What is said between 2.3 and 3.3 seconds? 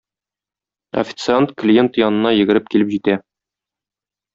йөгереп килеп җитә